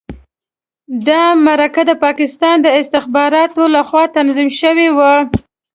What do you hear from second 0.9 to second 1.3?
دا